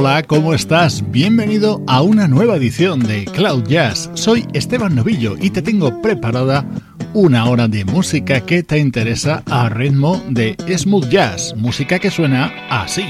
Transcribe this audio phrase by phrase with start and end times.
[0.00, 1.02] Hola, ¿cómo estás?
[1.10, 4.08] Bienvenido a una nueva edición de Cloud Jazz.
[4.14, 6.64] Soy Esteban Novillo y te tengo preparada
[7.14, 12.52] una hora de música que te interesa a ritmo de smooth jazz, música que suena
[12.70, 13.06] así.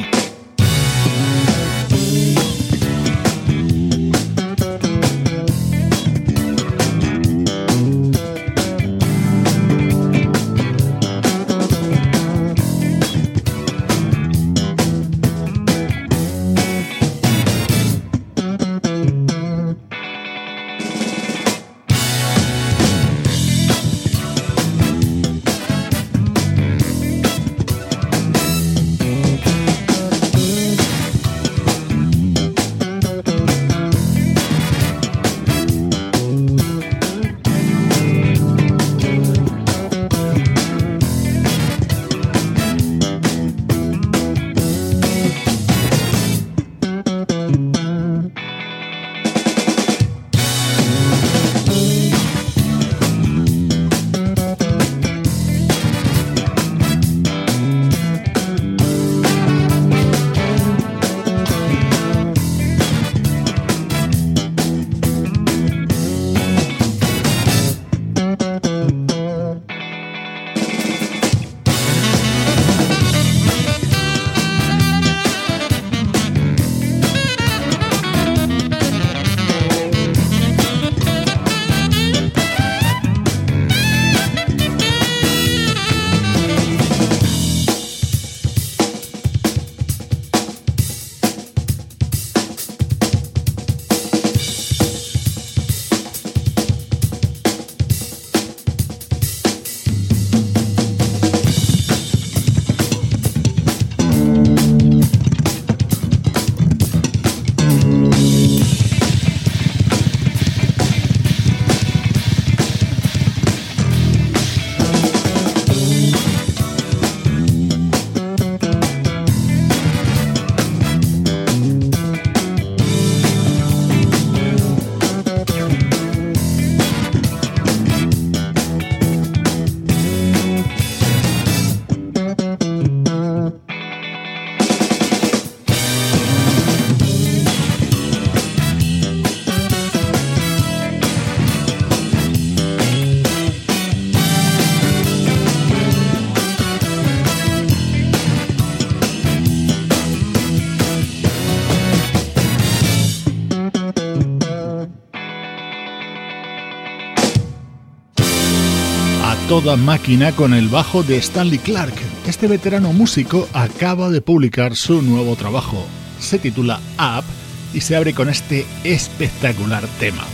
[159.48, 161.94] Toda máquina con el bajo de Stanley Clark.
[162.26, 165.86] Este veterano músico acaba de publicar su nuevo trabajo.
[166.20, 167.24] Se titula Up
[167.72, 170.24] y se abre con este espectacular tema.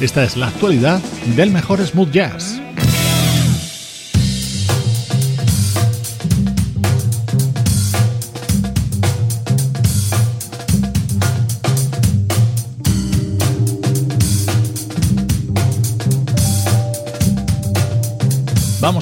[0.00, 1.00] Esta es la actualidad
[1.34, 2.60] del mejor smooth jazz.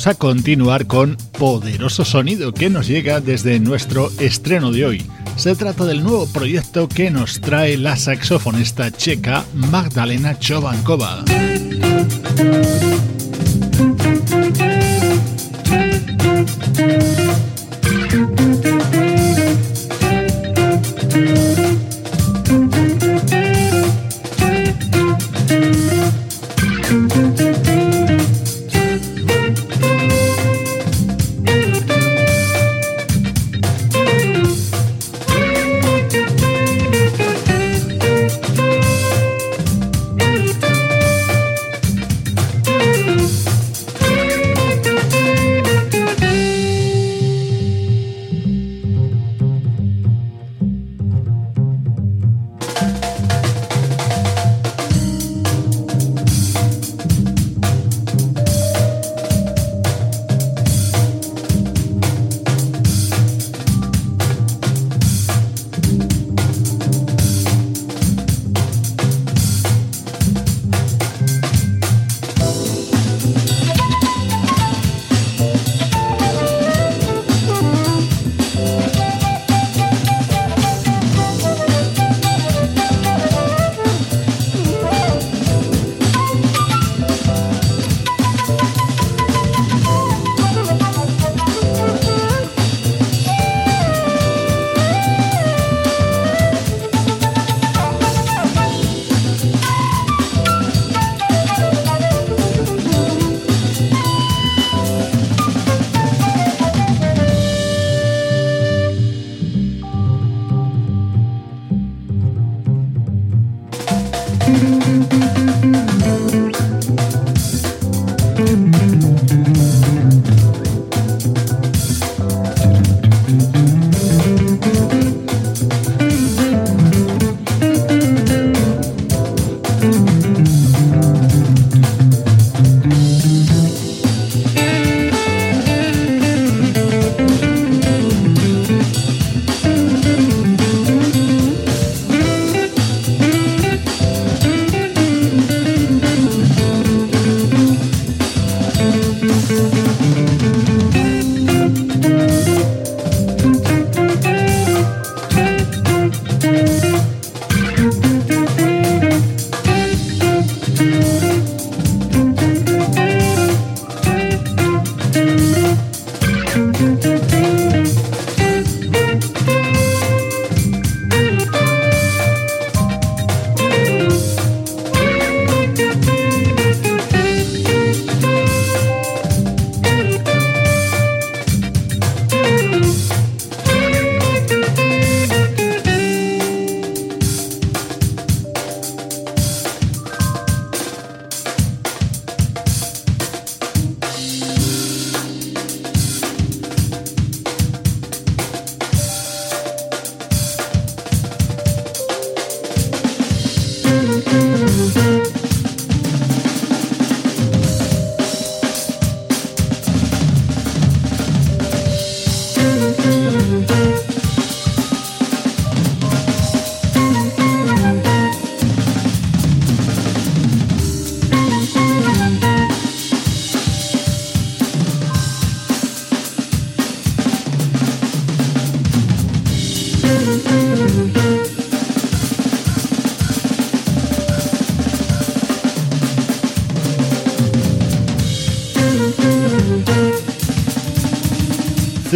[0.09, 5.11] a continuar con poderoso sonido que nos llega desde nuestro estreno de hoy.
[5.37, 11.25] Se trata del nuevo proyecto que nos trae la saxofonista checa Magdalena Chovankova.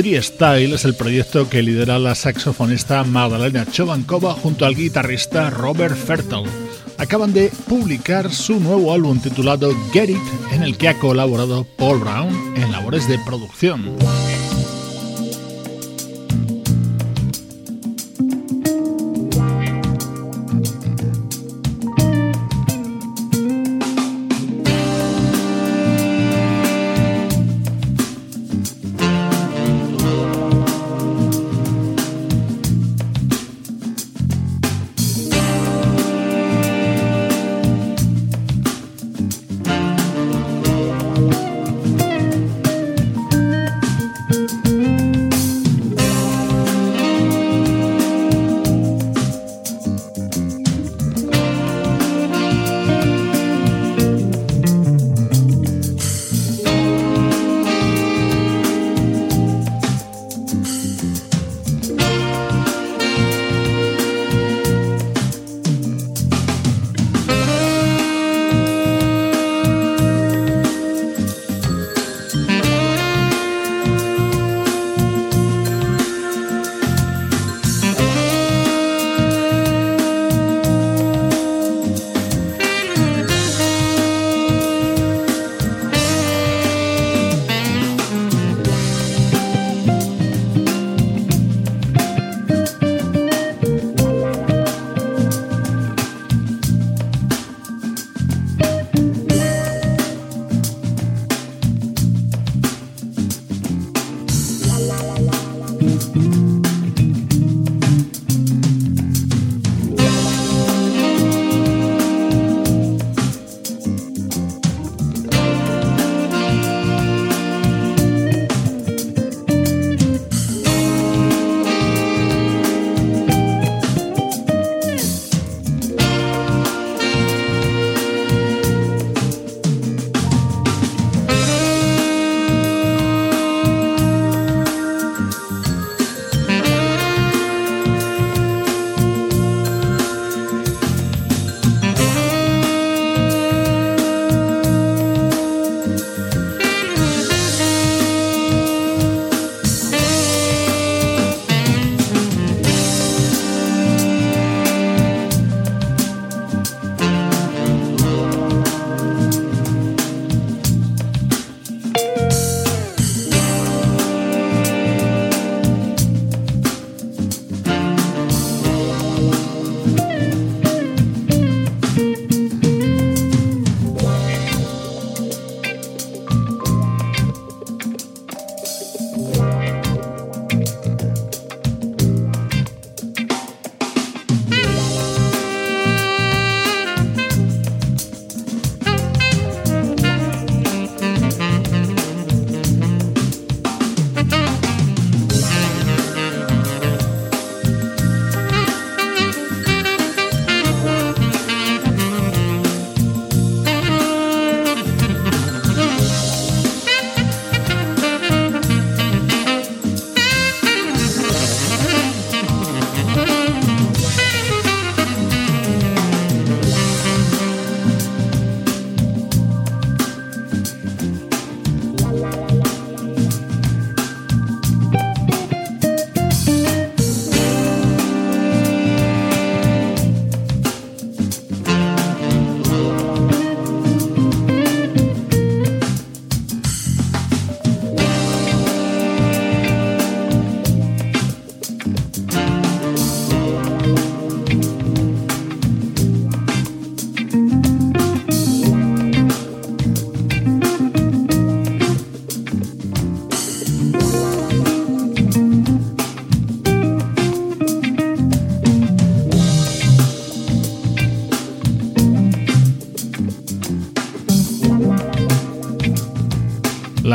[0.00, 5.94] Three Style es el proyecto que lidera la saxofonista Magdalena Chovankova junto al guitarrista Robert
[5.94, 6.44] Fertel.
[6.96, 10.16] Acaban de publicar su nuevo álbum titulado Get It,
[10.52, 13.94] en el que ha colaborado Paul Brown en labores de producción.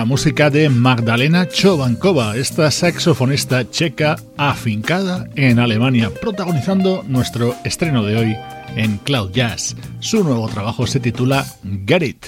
[0.04, 8.38] Música de Magdalena Chovankova, esta saxofonista checa afincada en Alemania, protagonizando nuestro estreno de hoy
[8.76, 9.76] en Cloud Jazz.
[10.00, 11.46] Su nuevo trabajo se titula
[11.88, 12.25] Get It.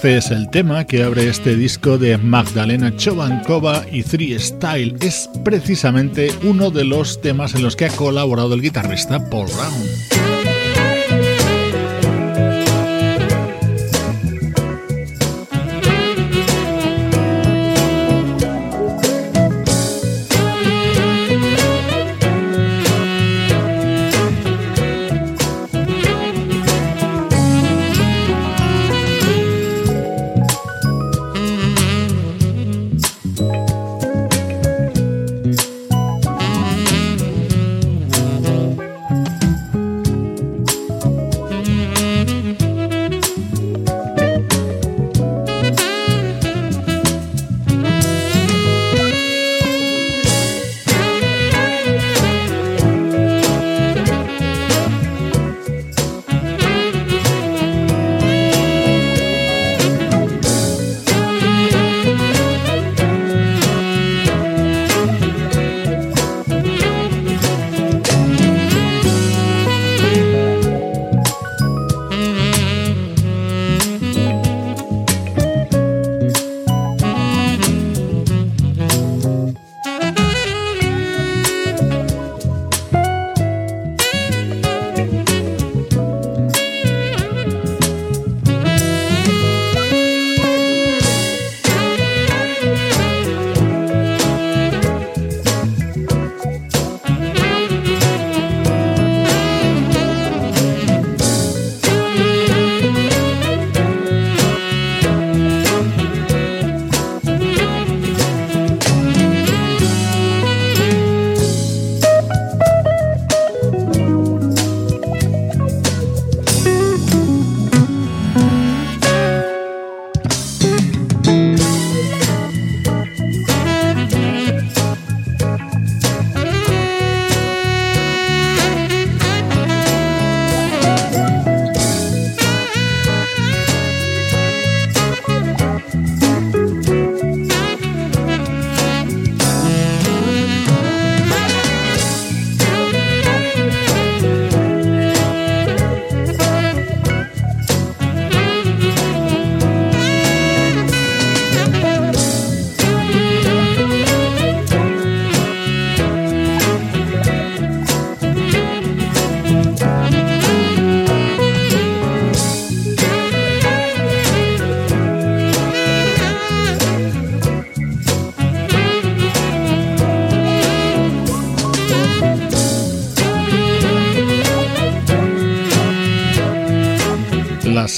[0.00, 4.96] Este es el tema que abre este disco de Magdalena Chovankova y Three Style.
[5.02, 10.09] Es precisamente uno de los temas en los que ha colaborado el guitarrista Paul Brown.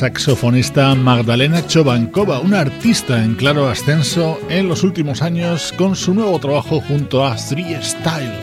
[0.02, 6.40] Saxofonista Magdalena Chovankova, una artista en claro ascenso en los últimos años con su nuevo
[6.40, 8.35] trabajo junto a Three Style.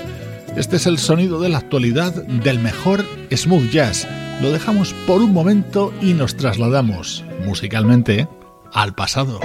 [0.56, 4.08] Este es el sonido de la actualidad del mejor smooth jazz.
[4.42, 8.30] Lo dejamos por un momento y nos trasladamos musicalmente
[8.72, 9.42] al pasado.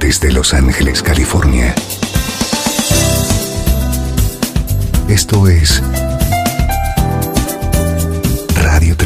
[0.00, 1.76] Desde Los Ángeles, California.
[5.08, 5.80] Esto es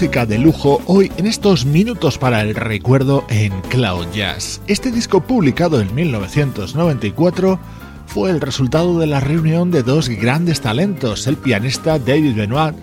[0.00, 4.62] Música de lujo hoy en estos minutos para el recuerdo en Cloud Jazz.
[4.66, 7.60] Este disco publicado en 1994
[8.06, 12.74] fue el resultado de la reunión de dos grandes talentos, el pianista David Benoit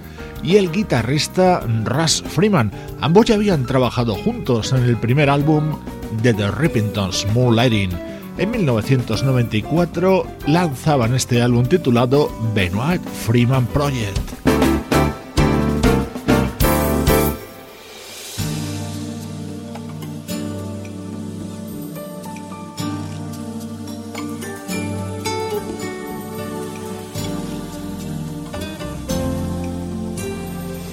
[0.43, 2.71] y el guitarrista Russ Freeman.
[3.01, 5.75] Ambos ya habían trabajado juntos en el primer álbum
[6.21, 7.97] de The Rippingtons, Moonlighting.
[8.38, 14.37] En 1994 lanzaban este álbum titulado Benoit Freeman Project.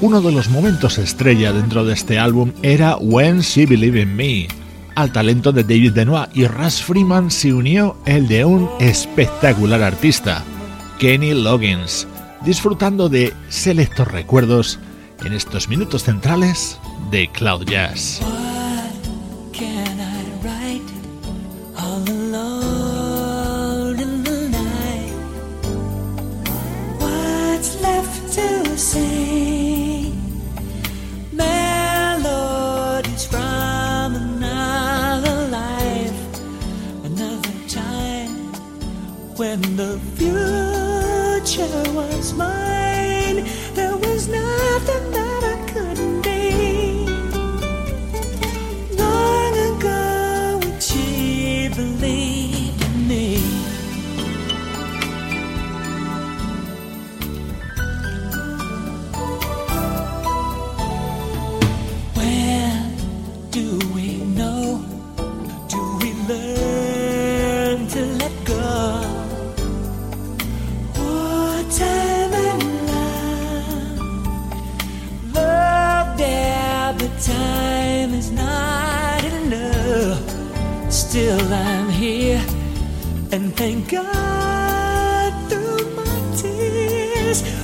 [0.05, 4.49] Uno de los momentos estrella dentro de este álbum era When She Believed in Me.
[4.97, 10.45] Al talento de David Benoit y Russ Freeman se unió el de un espectacular artista,
[10.99, 12.07] Kenny Loggins,
[12.45, 14.79] disfrutando de selectos recuerdos
[15.25, 16.79] en estos minutos centrales
[17.11, 18.21] de Cloud Jazz.
[81.15, 82.45] Still, I'm here,
[83.31, 87.64] and thank God through my tears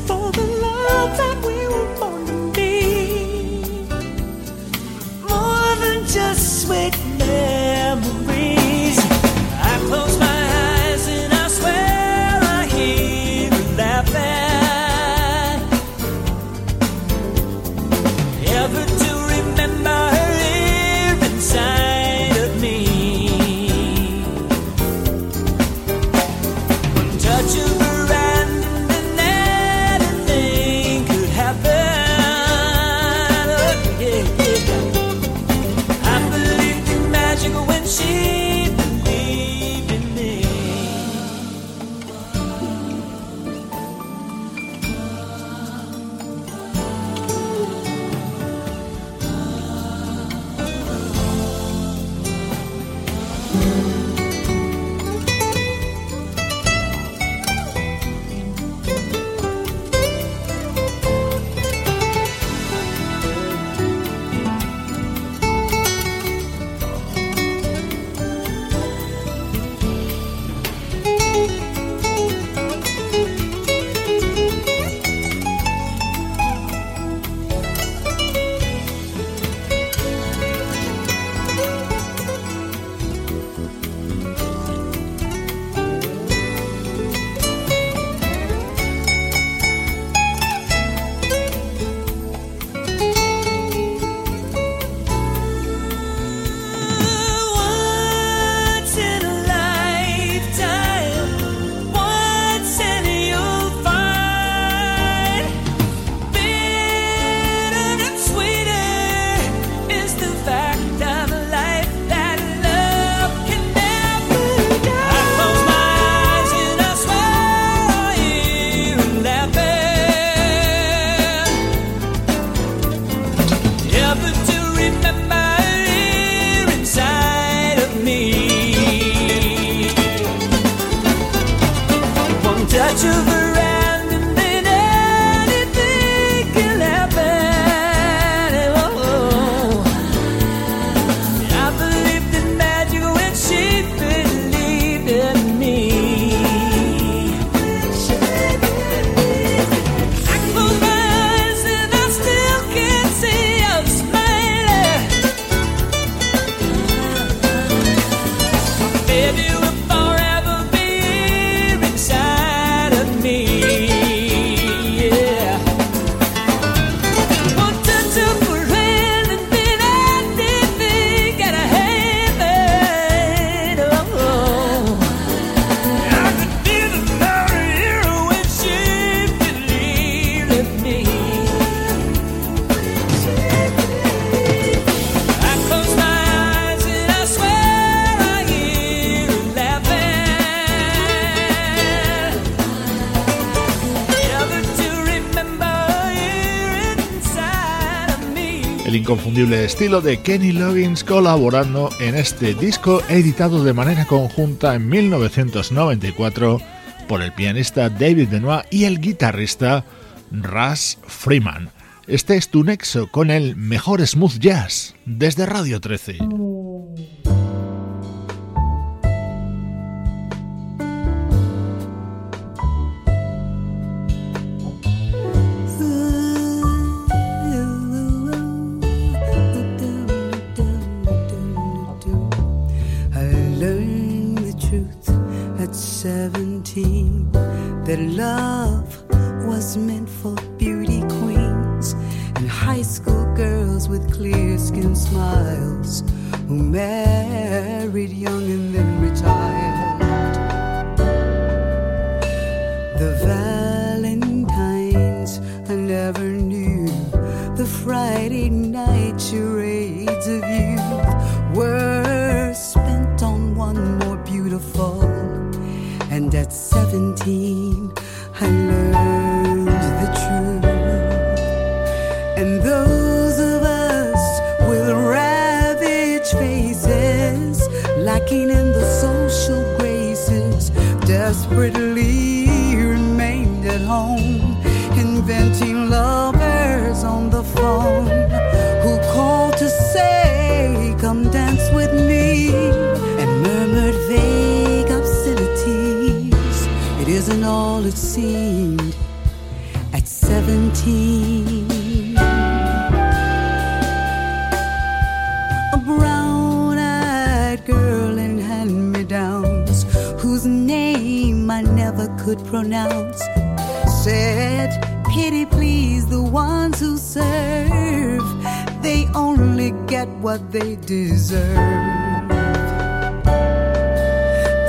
[199.40, 206.60] inconfundible estilo de Kenny Loggins colaborando en este disco editado de manera conjunta en 1994
[207.08, 209.86] por el pianista David Benoit y el guitarrista
[210.30, 211.70] Russ Freeman.
[212.06, 216.18] Este es tu nexo con el mejor smooth jazz desde Radio 13.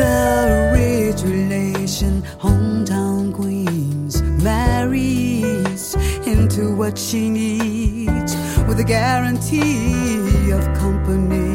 [0.02, 8.36] the rich relation, hometown Queens marries into what she needs
[8.68, 11.54] with a guarantee of company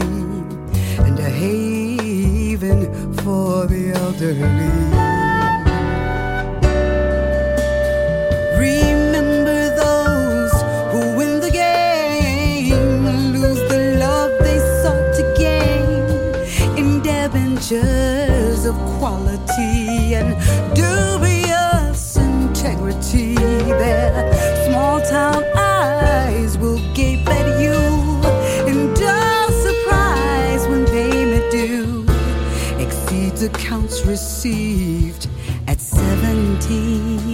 [1.06, 2.80] and a haven
[3.14, 5.15] for the elderly.
[20.76, 23.34] dubious integrity.
[23.34, 24.12] Their
[24.66, 27.78] small town eyes will gape at you
[28.70, 32.04] in dull surprise when payment due
[32.78, 35.28] exceeds accounts received
[35.66, 37.25] at 17.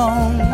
[0.00, 0.49] phone.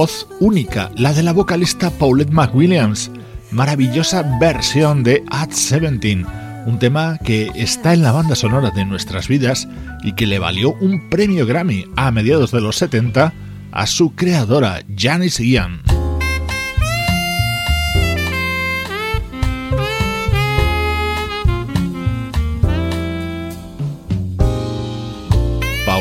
[0.00, 3.10] Voz única, la de la vocalista Paulette McWilliams.
[3.50, 6.24] Maravillosa versión de At 17,
[6.64, 9.68] un tema que está en la banda sonora de nuestras vidas
[10.02, 13.34] y que le valió un premio Grammy a mediados de los 70
[13.72, 15.89] a su creadora, Janice Ian.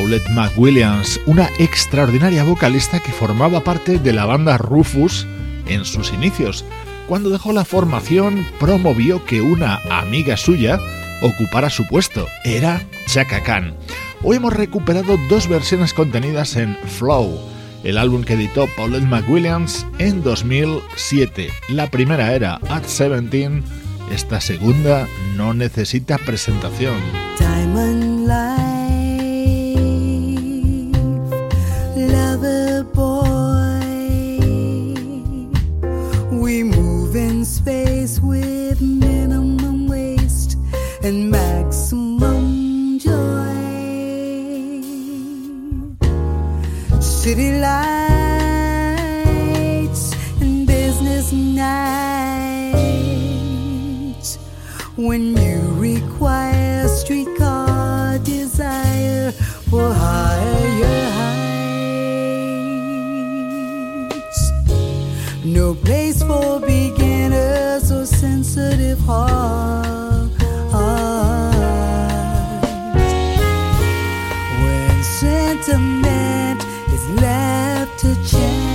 [0.10, 5.28] Paulette McWilliams, una extraordinaria vocalista que formaba parte de la banda Rufus
[5.68, 6.66] en sus inicios.
[7.08, 10.80] Cuando dejó la formación, promovió que una amiga suya
[11.22, 12.26] ocupara su puesto.
[12.44, 13.76] Era Chaka Khan.
[14.24, 17.40] Hoy hemos recuperado dos versiones contenidas en Flow,
[17.84, 21.52] el álbum que editó Paulette McWilliams en 2007.
[21.70, 23.62] La primera era At 17,
[24.12, 25.08] esta segunda
[25.38, 26.98] no necesita presentación.
[65.60, 70.32] No place for beginners or sensitive hearts.
[74.64, 76.64] When sentiment
[76.96, 78.70] is left to chance.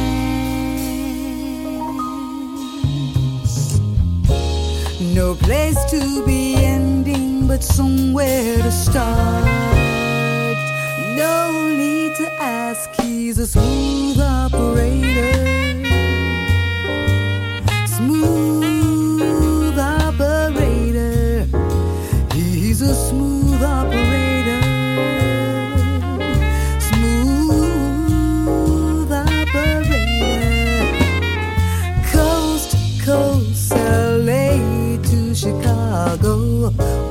[5.00, 9.46] No place to be ending, but somewhere to start.
[11.16, 15.63] No need to ask, he's a smooth operator.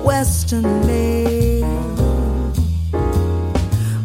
[0.04, 1.64] Western Mail.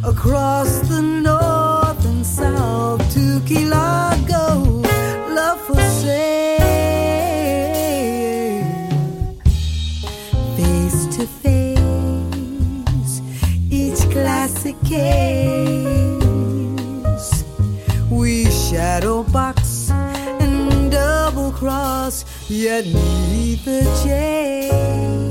[0.05, 4.83] Across the north and south to Key Largo,
[5.35, 6.59] love for sale.
[10.57, 13.21] Face to face,
[13.71, 15.89] each classic case.
[18.11, 25.28] We shadow box and double cross, yet neither change.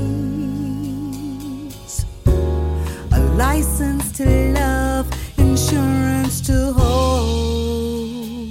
[3.38, 5.06] License to love,
[5.38, 8.50] insurance to hold.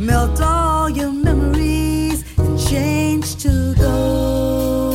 [0.00, 4.94] Melt all your memories and change to gold.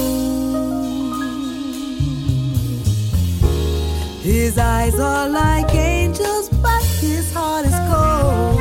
[4.22, 8.60] His eyes are like angels, but his heart is cold.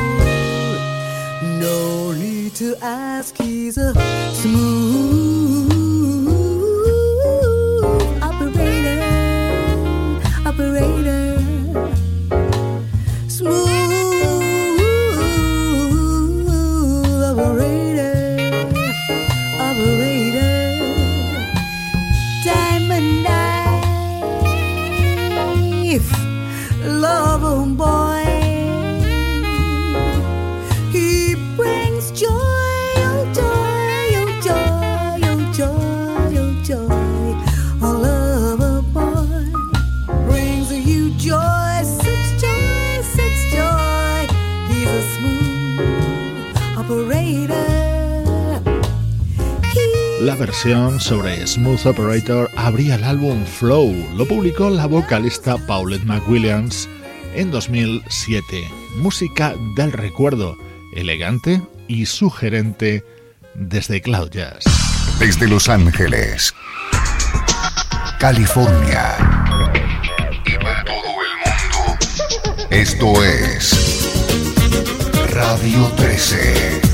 [1.59, 3.93] No need to ask, he's a
[4.33, 4.66] smooth.
[50.99, 53.93] Sobre Smooth Operator abría el álbum Flow.
[54.15, 56.89] Lo publicó la vocalista Paulette McWilliams
[57.35, 58.69] en 2007.
[58.97, 60.57] Música del recuerdo,
[60.93, 63.03] elegante y sugerente
[63.53, 64.63] desde Cloud Jazz.
[65.19, 66.53] Desde Los Ángeles,
[68.19, 69.15] California
[70.45, 72.67] y para todo el mundo.
[72.69, 74.09] Esto es
[75.33, 76.86] Radio 13.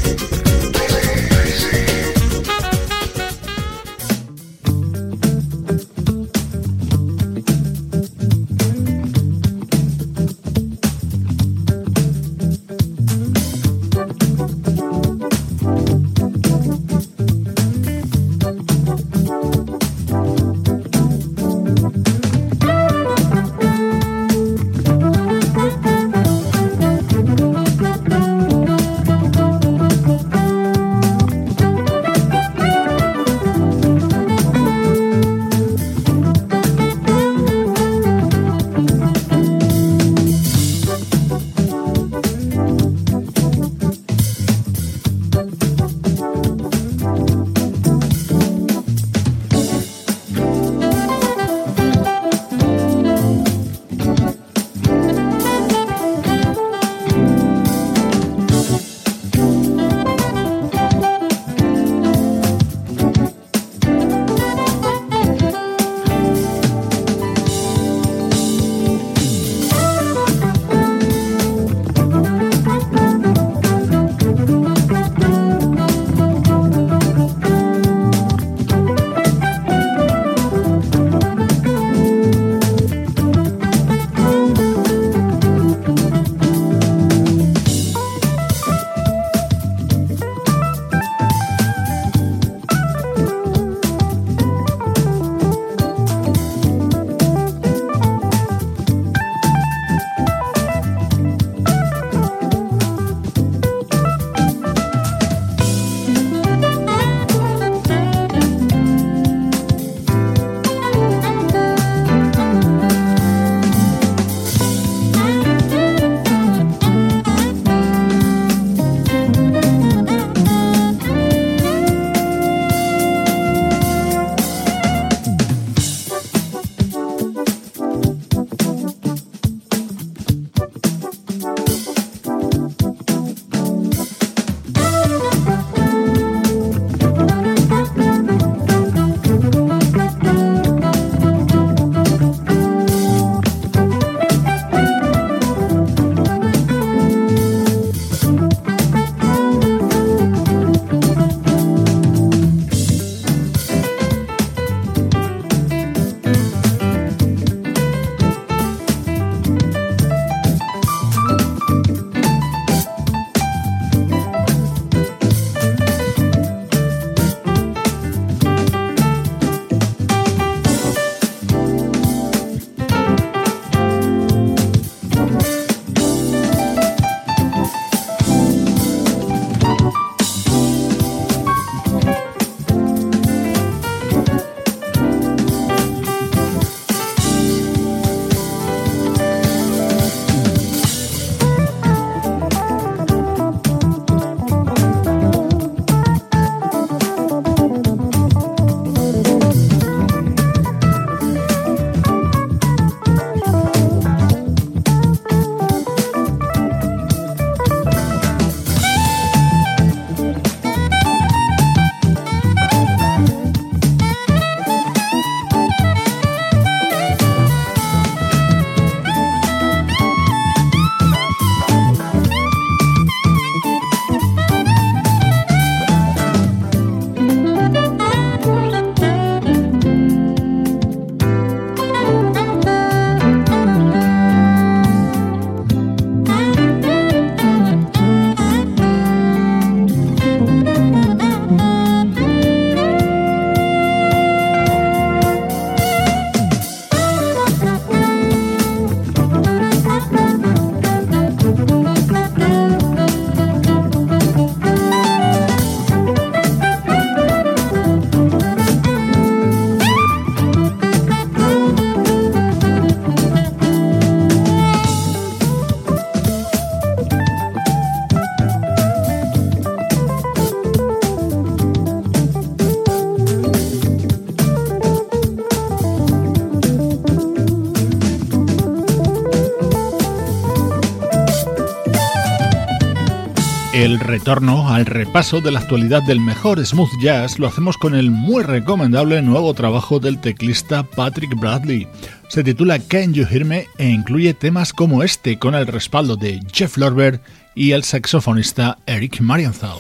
[283.84, 288.12] El retorno al repaso de la actualidad del mejor smooth jazz lo hacemos con el
[288.12, 291.90] muy recomendable nuevo trabajo del teclista Patrick Bradley.
[292.30, 296.40] Se titula Can You Hear Me e incluye temas como este con el respaldo de
[296.50, 297.20] Jeff Lorber
[297.56, 299.80] y el saxofonista Eric Marienthal.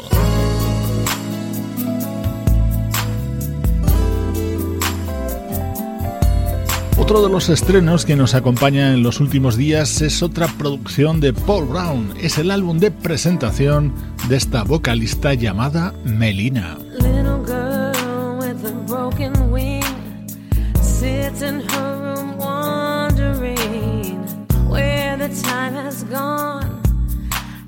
[7.03, 11.33] Otro de los estrenos que nos acompaña en los últimos días es otra producción de
[11.33, 12.13] Paul Brown.
[12.17, 13.93] Es el álbum de presentación
[14.29, 16.77] de esta vocalista llamada Melina.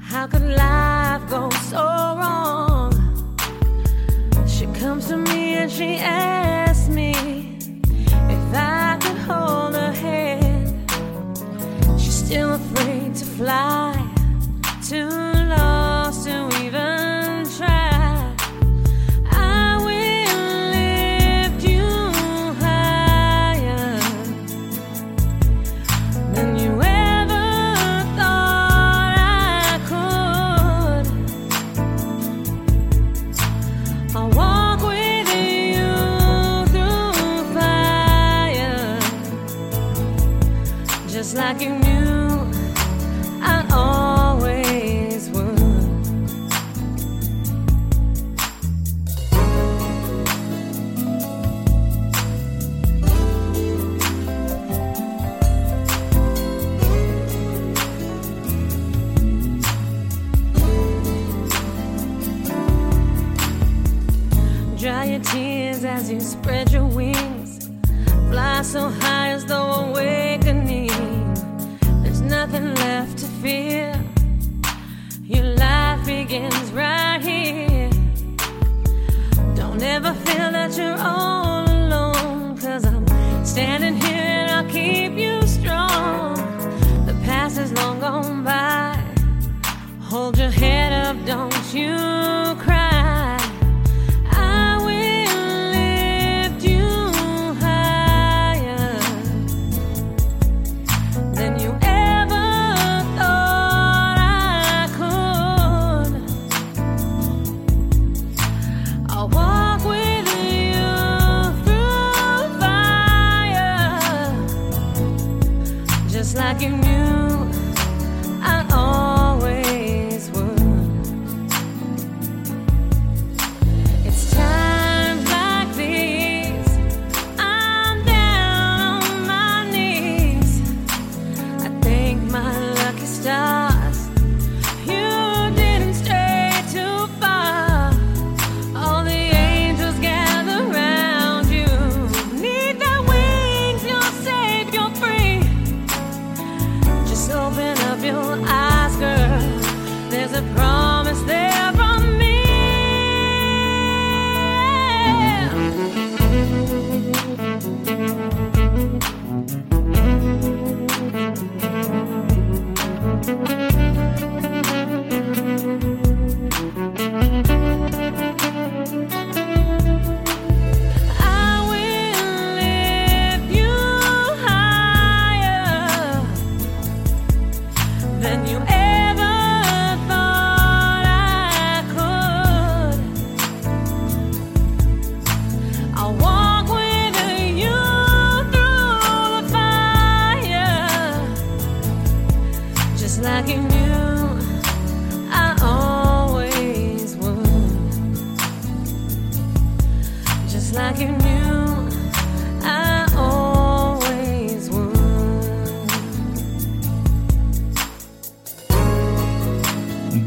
[0.09, 1.83] How could life go so
[2.17, 2.93] wrong?
[4.47, 6.74] She comes to me and she asks
[12.25, 13.93] still afraid to fly,
[14.89, 15.34] too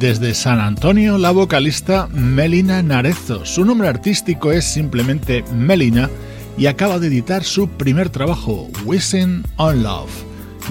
[0.09, 3.45] Desde San Antonio, la vocalista Melina Narezo.
[3.45, 6.09] Su nombre artístico es simplemente Melina
[6.57, 10.11] y acaba de editar su primer trabajo, Wishing on Love.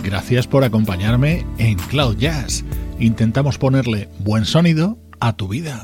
[0.04, 2.66] Gracias por acompañarme en Cloud Jazz.
[2.98, 5.84] Intentamos ponerle buen sonido a tu vida.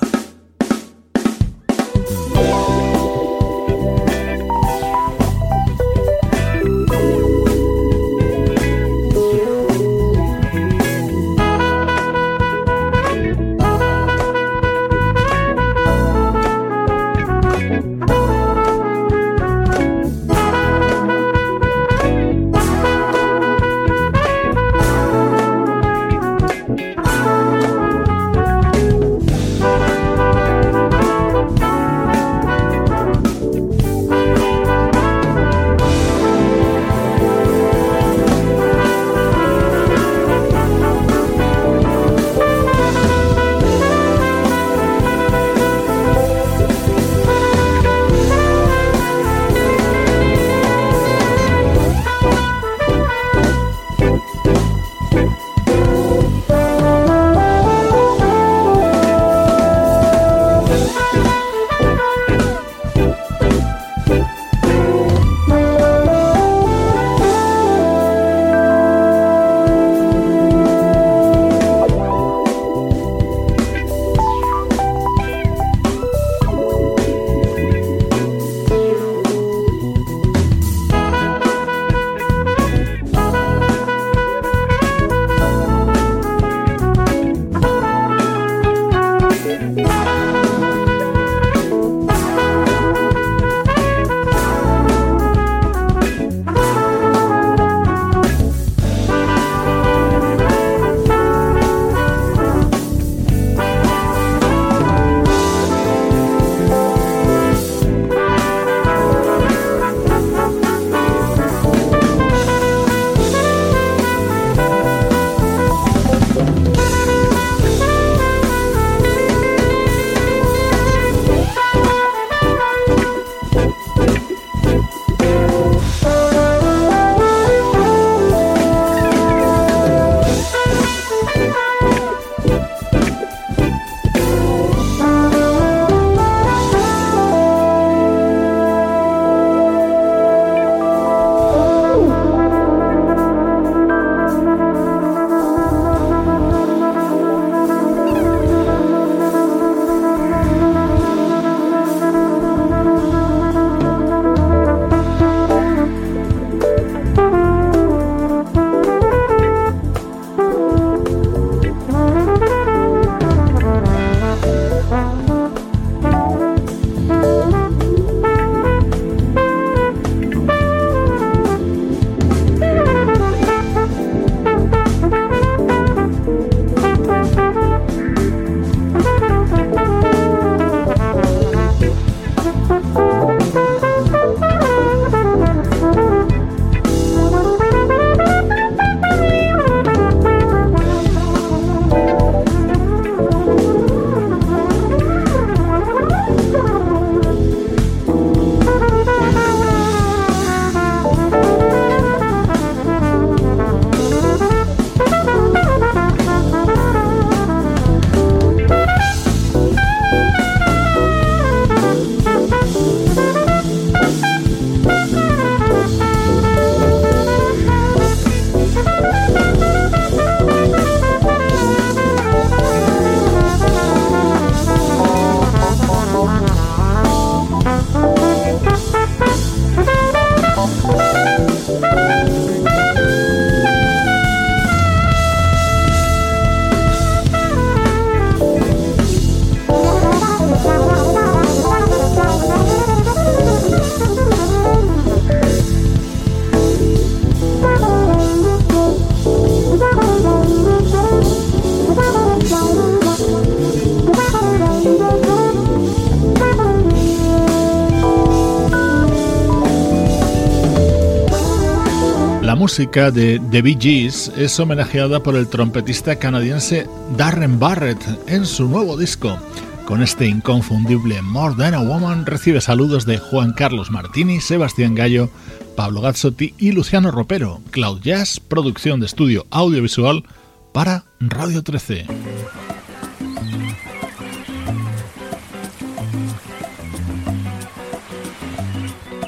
[262.63, 266.87] Música de The Bee Gees es homenajeada por el trompetista canadiense
[267.17, 269.37] Darren Barrett en su nuevo disco.
[269.83, 275.29] Con este inconfundible More Than a Woman recibe saludos de Juan Carlos Martini, Sebastián Gallo,
[275.75, 277.59] Pablo Gazzotti y Luciano Ropero.
[277.71, 280.23] Cloud Jazz, producción de estudio audiovisual
[280.71, 282.07] para Radio 13.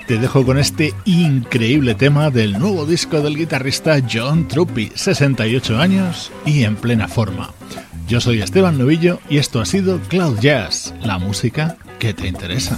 [0.07, 6.31] Te dejo con este increíble tema del nuevo disco del guitarrista John Truppi, 68 años
[6.45, 7.51] y en plena forma.
[8.07, 12.77] Yo soy Esteban Novillo y esto ha sido Cloud Jazz, la música que te interesa.